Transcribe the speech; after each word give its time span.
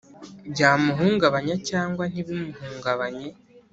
byamuhungabanya 0.51 1.55
cyangwa 1.69 2.03
ntibimuhungabanye, 2.11 3.29